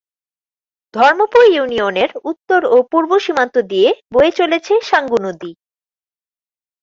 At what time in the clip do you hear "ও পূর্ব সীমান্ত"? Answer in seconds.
2.65-3.55